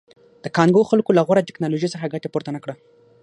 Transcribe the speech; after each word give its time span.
د 0.43 0.45
کانګو 0.57 0.89
خلکو 0.91 1.15
له 1.17 1.21
غوره 1.27 1.47
ټکنالوژۍ 1.49 1.89
څخه 1.93 2.11
ګټه 2.13 2.27
پورته 2.33 2.49
نه 2.55 2.59
کړه. 2.63 2.73